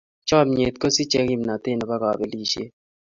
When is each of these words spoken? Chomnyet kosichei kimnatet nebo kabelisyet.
Chomnyet 0.27 0.75
kosichei 0.81 1.27
kimnatet 1.29 1.75
nebo 1.77 1.95
kabelisyet. 2.01 2.73